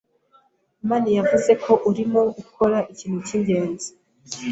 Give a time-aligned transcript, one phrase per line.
[0.83, 3.89] amani yavuze ko urimo ukora ikintu cyingenzi.